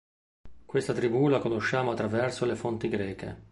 Questa 0.65 0.93
tribù 0.93 1.27
la 1.27 1.37
conosciamo 1.37 1.91
attraverso 1.91 2.45
le 2.45 2.55
fonti 2.55 2.89
greche. 2.89 3.49